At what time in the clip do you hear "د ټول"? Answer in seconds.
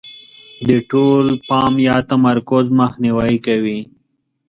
0.67-1.25